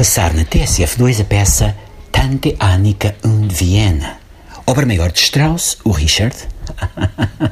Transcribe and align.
passar 0.00 0.32
na 0.32 0.44
TSF2 0.44 1.20
a 1.20 1.24
peça 1.24 1.76
Tante 2.10 2.56
Annika 2.58 3.14
und 3.22 3.52
Viena, 3.52 4.18
obra 4.66 4.86
maior 4.86 5.12
de 5.12 5.20
Strauss, 5.20 5.76
o 5.84 5.90
Richard, 5.90 6.34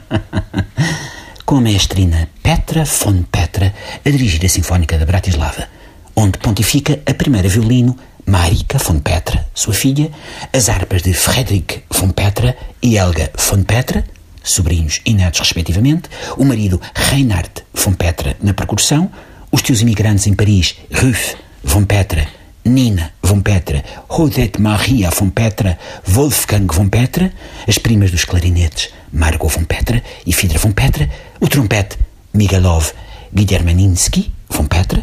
com 1.45 1.57
a 1.57 1.61
maestrina 1.61 2.29
Petra 2.43 2.85
von 2.85 3.25
Petra 3.25 3.75
a 4.05 4.11
dirigir 4.11 4.43
a 4.47 4.49
Sinfónica 4.49 4.97
da 4.97 5.05
Bratislava, 5.05 5.69
onde 6.17 6.39
pontifica 6.39 6.99
a 7.05 7.13
primeira 7.13 7.49
violino 7.49 7.95
Marika 8.27 8.79
von 8.79 9.01
Petra, 9.01 9.47
sua 9.55 9.75
filha, 9.75 10.11
as 10.53 10.71
harpas 10.71 11.03
de 11.03 11.13
Friedrich 11.13 11.85
von 11.91 12.13
Petra 12.13 12.57
e 12.83 12.97
Helga 12.97 13.31
von 13.37 13.65
Petra, 13.65 14.05
sobrinhos 14.43 15.03
e 15.05 15.13
netos 15.13 15.41
respectivamente, 15.41 16.09
o 16.39 16.45
marido 16.45 16.81
Reinhard 16.95 17.65
von 17.75 17.93
Petra 17.93 18.35
na 18.43 18.55
percussão, 18.55 19.11
os 19.53 19.61
teus 19.61 19.83
imigrantes 19.83 20.27
em 20.27 20.35
Paris, 20.35 20.75
Ruth 20.91 21.48
von 21.63 21.87
Petra, 21.87 22.27
Nina 22.65 23.11
von 23.23 23.43
Petra, 23.43 23.83
Rodette 24.09 24.61
Maria 24.61 25.11
von 25.11 25.31
Petra, 25.31 25.77
Wolfgang 26.07 26.73
von 26.73 26.91
Petra, 26.91 27.31
as 27.67 27.79
primas 27.79 28.11
dos 28.11 28.25
clarinetes, 28.25 28.91
Margot 29.13 29.49
von 29.49 29.65
Petra 29.65 30.03
e 30.27 30.33
Fidra 30.33 30.59
von 30.59 30.73
Petra, 30.73 31.09
o 31.41 31.49
trompete, 31.49 31.97
Migalov 32.33 32.93
Guilhermaninsky 33.33 34.31
von 34.51 34.67
Petra 34.67 35.03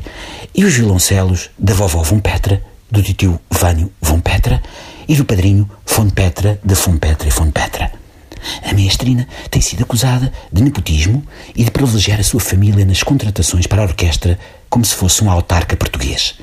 e 0.53 0.63
os 0.63 0.73
violoncelos 0.73 1.49
da 1.57 1.73
vovó 1.73 2.03
von 2.03 2.21
Petra, 2.21 2.61
do 2.91 3.01
tio 3.01 3.39
Vânio 3.49 3.91
von 4.01 4.21
Petra 4.21 4.61
e 5.07 5.15
do 5.15 5.25
padrinho 5.25 5.69
von 5.85 6.09
Petra 6.11 6.59
de 6.63 6.75
von 6.75 6.97
Petra 6.97 7.27
e 7.27 7.31
von 7.31 7.51
Petra. 7.51 8.04
A 8.63 8.73
maestrina 8.73 9.27
tem 9.49 9.61
sido 9.61 9.83
acusada 9.83 10.31
de 10.51 10.63
nepotismo 10.63 11.23
e 11.55 11.63
de 11.63 11.71
privilegiar 11.71 12.19
a 12.19 12.23
sua 12.23 12.39
família 12.39 12.85
nas 12.85 13.03
contratações 13.03 13.67
para 13.67 13.81
a 13.81 13.85
orquestra 13.85 14.39
como 14.69 14.85
se 14.85 14.95
fosse 14.95 15.23
um 15.23 15.29
autarca 15.31 15.75
português. 15.77 16.35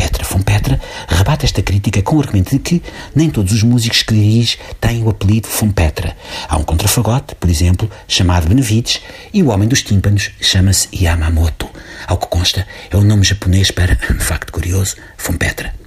Petra 0.00 0.24
von 0.24 0.40
Petra 0.40 0.80
rebate 1.06 1.44
esta 1.44 1.62
crítica 1.62 2.00
com 2.00 2.16
o 2.16 2.20
argumento 2.20 2.50
de 2.50 2.58
que 2.58 2.82
nem 3.14 3.28
todos 3.28 3.52
os 3.52 3.62
músicos 3.62 4.02
que 4.02 4.14
dirige 4.14 4.58
têm 4.80 5.02
o 5.02 5.10
apelido 5.10 5.46
von 5.48 5.70
Petra. 5.70 6.16
Há 6.48 6.56
um 6.56 6.62
contrafagote, 6.62 7.34
por 7.34 7.50
exemplo, 7.50 7.90
chamado 8.08 8.48
Benevides, 8.48 9.00
e 9.34 9.42
o 9.42 9.50
homem 9.50 9.68
dos 9.68 9.82
tímpanos 9.82 10.30
chama-se 10.40 10.88
Yamamoto. 10.94 11.68
Ao 12.06 12.16
que 12.16 12.28
consta, 12.28 12.66
é 12.90 12.96
o 12.96 13.04
nome 13.04 13.24
japonês 13.24 13.70
para, 13.70 13.98
um 14.10 14.20
facto 14.20 14.50
curioso, 14.52 14.96
von 15.18 15.36
Petra. 15.36 15.79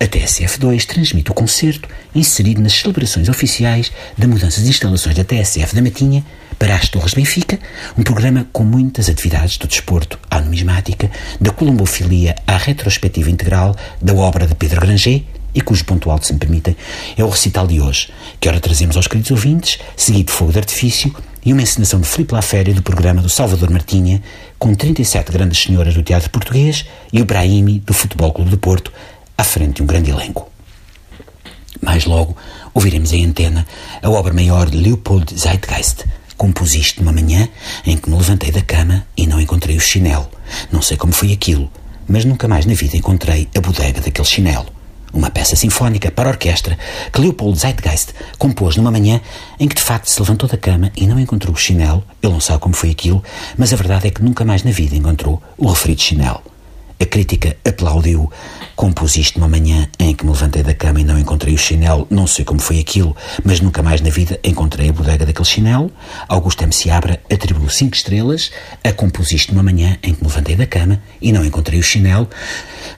A 0.00 0.06
TSF2 0.06 0.84
transmite 0.84 1.30
o 1.32 1.34
concerto 1.34 1.88
inserido 2.14 2.60
nas 2.60 2.72
celebrações 2.72 3.28
oficiais 3.28 3.90
da 4.16 4.28
mudança 4.28 4.60
de 4.60 4.68
instalações 4.68 5.16
da 5.16 5.24
TSF 5.24 5.74
da 5.74 5.82
Matinha 5.82 6.24
para 6.56 6.76
as 6.76 6.88
Torres 6.88 7.14
Benfica, 7.14 7.58
um 7.96 8.02
programa 8.04 8.46
com 8.52 8.62
muitas 8.62 9.08
atividades 9.08 9.58
do 9.58 9.66
desporto 9.66 10.16
à 10.30 10.40
numismática, 10.40 11.10
da 11.40 11.50
colombofilia 11.50 12.36
à 12.46 12.56
retrospectiva 12.56 13.28
integral 13.28 13.74
da 14.00 14.14
obra 14.14 14.46
de 14.46 14.54
Pedro 14.54 14.80
Granger 14.80 15.24
e 15.52 15.60
cujo 15.60 15.84
ponto 15.84 16.10
alto, 16.10 16.26
se 16.26 16.32
me 16.32 16.38
permitem, 16.38 16.76
é 17.16 17.24
o 17.24 17.28
recital 17.28 17.66
de 17.66 17.80
hoje, 17.80 18.10
que 18.38 18.48
ora 18.48 18.60
trazemos 18.60 18.96
aos 18.96 19.08
queridos 19.08 19.32
ouvintes, 19.32 19.78
seguido 19.96 20.26
de 20.26 20.32
fogo 20.32 20.52
de 20.52 20.58
artifício 20.58 21.12
e 21.44 21.52
uma 21.52 21.62
encenação 21.62 22.00
de 22.00 22.06
Filipe 22.06 22.34
Laféria 22.34 22.74
do 22.74 22.82
programa 22.82 23.20
do 23.20 23.28
Salvador 23.28 23.70
Martinha, 23.70 24.22
com 24.58 24.74
37 24.74 25.32
grandes 25.32 25.60
senhoras 25.60 25.94
do 25.94 26.02
teatro 26.02 26.30
português 26.30 26.84
e 27.12 27.20
o 27.20 27.24
Brahimi 27.24 27.80
do 27.80 27.94
Futebol 27.94 28.32
Clube 28.32 28.50
de 28.50 28.56
Porto, 28.56 28.92
à 29.38 29.44
frente 29.44 29.76
de 29.76 29.82
um 29.82 29.86
grande 29.86 30.10
elenco. 30.10 30.50
Mais 31.80 32.04
logo, 32.04 32.36
ouviremos 32.74 33.12
em 33.12 33.24
antena 33.24 33.64
a 34.02 34.10
obra 34.10 34.34
maior 34.34 34.68
de 34.68 34.76
Leopold 34.76 35.32
Zeitgeist. 35.38 36.04
Compusiste 36.36 37.00
numa 37.00 37.12
manhã 37.12 37.48
em 37.86 37.96
que 37.96 38.10
me 38.10 38.16
levantei 38.16 38.50
da 38.50 38.62
cama 38.62 39.06
e 39.16 39.26
não 39.26 39.40
encontrei 39.40 39.76
o 39.76 39.80
chinelo. 39.80 40.28
Não 40.72 40.82
sei 40.82 40.96
como 40.96 41.12
foi 41.12 41.32
aquilo, 41.32 41.70
mas 42.08 42.24
nunca 42.24 42.48
mais 42.48 42.66
na 42.66 42.74
vida 42.74 42.96
encontrei 42.96 43.48
a 43.56 43.60
bodega 43.60 44.00
daquele 44.00 44.26
chinelo. 44.26 44.66
Uma 45.12 45.30
peça 45.30 45.56
sinfónica 45.56 46.10
para 46.10 46.28
orquestra 46.28 46.76
que 47.12 47.20
Leopold 47.20 47.58
Zeitgeist 47.58 48.10
compôs 48.38 48.76
numa 48.76 48.90
manhã 48.90 49.20
em 49.58 49.68
que 49.68 49.76
de 49.76 49.82
facto 49.82 50.10
se 50.10 50.20
levantou 50.20 50.48
da 50.48 50.56
cama 50.56 50.92
e 50.96 51.06
não 51.06 51.18
encontrou 51.18 51.54
o 51.54 51.58
chinelo. 51.58 52.04
Ele 52.20 52.32
não 52.32 52.40
sabe 52.40 52.58
como 52.58 52.74
foi 52.74 52.90
aquilo, 52.90 53.22
mas 53.56 53.72
a 53.72 53.76
verdade 53.76 54.08
é 54.08 54.10
que 54.10 54.22
nunca 54.22 54.44
mais 54.44 54.64
na 54.64 54.72
vida 54.72 54.96
encontrou 54.96 55.40
o 55.56 55.68
referido 55.68 56.02
chinelo. 56.02 56.42
A 57.00 57.06
crítica 57.06 57.56
aplaudiu. 57.64 58.30
Compusiste 58.74 59.38
uma 59.38 59.46
manhã 59.46 59.88
em 60.00 60.12
que 60.12 60.24
me 60.24 60.32
levantei 60.32 60.64
da 60.64 60.74
cama 60.74 61.00
e 61.00 61.04
não 61.04 61.18
encontrei 61.18 61.54
o 61.54 61.58
chinelo, 61.58 62.06
não 62.10 62.26
sei 62.26 62.44
como 62.44 62.60
foi 62.60 62.80
aquilo, 62.80 63.16
mas 63.44 63.60
nunca 63.60 63.82
mais 63.82 64.00
na 64.00 64.10
vida 64.10 64.38
encontrei 64.42 64.88
a 64.88 64.92
bodega 64.92 65.24
daquele 65.24 65.44
chinelo. 65.44 65.92
Augusto 66.28 66.62
M. 66.62 66.72
Seabra 66.72 67.20
atribuiu 67.32 67.68
cinco 67.68 67.94
estrelas 67.94 68.50
a 68.82 68.92
Compusiste 68.92 69.52
uma 69.52 69.62
manhã 69.62 69.96
em 70.02 70.12
que 70.12 70.22
me 70.22 70.28
levantei 70.28 70.56
da 70.56 70.66
cama 70.66 71.00
e 71.22 71.30
não 71.30 71.44
encontrei 71.44 71.78
o 71.78 71.82
chinelo. 71.82 72.28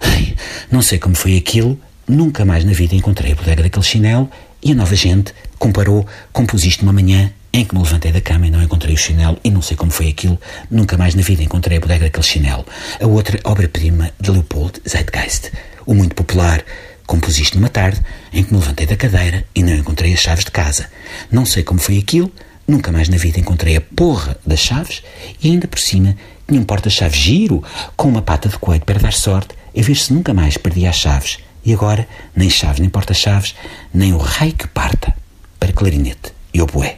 Ai, 0.00 0.34
não 0.70 0.80
sei 0.80 0.98
como 0.98 1.14
foi 1.14 1.36
aquilo, 1.36 1.78
nunca 2.08 2.44
mais 2.44 2.64
na 2.64 2.72
vida 2.72 2.94
encontrei 2.94 3.32
a 3.32 3.34
bodega 3.34 3.62
daquele 3.62 3.84
chinelo. 3.84 4.30
E 4.62 4.72
a 4.72 4.74
nova 4.74 4.94
gente 4.94 5.34
comparou 5.58 6.06
Compusiste 6.32 6.82
uma 6.82 6.92
manhã 6.92 7.32
em 7.52 7.64
que 7.64 7.74
me 7.74 7.82
levantei 7.82 8.12
da 8.12 8.20
cama 8.20 8.46
e 8.46 8.50
não 8.50 8.62
encontrei 8.62 8.94
o 8.94 8.98
chinelo 8.98 9.38
e 9.42 9.50
não 9.50 9.62
sei 9.62 9.76
como 9.76 9.90
foi 9.90 10.08
aquilo, 10.08 10.38
nunca 10.70 10.96
mais 10.96 11.14
na 11.14 11.22
vida 11.22 11.42
encontrei 11.42 11.78
a 11.78 11.80
bodega 11.80 12.04
daquele 12.04 12.26
chinelo. 12.26 12.64
A 13.00 13.06
outra 13.06 13.38
obra-prima 13.44 14.10
de 14.20 14.30
Leopold 14.30 14.80
Zeitgeist, 14.88 15.50
o 15.86 15.94
muito 15.94 16.14
popular 16.14 16.64
Compusiste 17.10 17.56
numa 17.56 17.68
tarde 17.68 18.00
em 18.32 18.44
que 18.44 18.54
me 18.54 18.60
levantei 18.60 18.86
da 18.86 18.94
cadeira 18.94 19.44
e 19.52 19.64
não 19.64 19.74
encontrei 19.74 20.14
as 20.14 20.20
chaves 20.20 20.44
de 20.44 20.52
casa. 20.52 20.88
Não 21.28 21.44
sei 21.44 21.64
como 21.64 21.80
foi 21.80 21.98
aquilo, 21.98 22.30
nunca 22.68 22.92
mais 22.92 23.08
na 23.08 23.16
vida 23.16 23.40
encontrei 23.40 23.76
a 23.76 23.80
porra 23.80 24.38
das 24.46 24.60
chaves 24.60 25.02
e 25.42 25.50
ainda 25.50 25.66
por 25.66 25.80
cima 25.80 26.16
tinha 26.46 26.60
um 26.60 26.62
porta-chaves 26.62 27.18
giro 27.18 27.64
com 27.96 28.08
uma 28.08 28.22
pata 28.22 28.48
de 28.48 28.56
coelho 28.56 28.84
para 28.84 29.00
dar 29.00 29.12
sorte 29.12 29.56
a 29.76 29.82
ver 29.82 29.96
se 29.96 30.12
nunca 30.12 30.32
mais 30.32 30.56
perdia 30.56 30.88
as 30.88 30.98
chaves. 30.98 31.38
E 31.64 31.74
agora, 31.74 32.06
nem 32.36 32.48
chaves, 32.48 32.78
nem 32.78 32.88
porta-chaves, 32.88 33.56
nem 33.92 34.12
o 34.12 34.18
rei 34.18 34.52
que 34.52 34.68
parta 34.68 35.12
para 35.58 35.72
clarinete 35.72 36.32
e 36.54 36.62
oboé. 36.62 36.96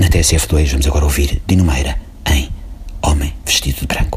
Na 0.00 0.08
TSF2 0.08 0.70
vamos 0.70 0.86
agora 0.86 1.04
ouvir 1.04 1.42
Dino 1.46 1.62
Meira 1.62 2.00
em 2.24 2.48
Homem 3.02 3.34
Vestido 3.44 3.80
de 3.80 3.86
Branco. 3.86 4.09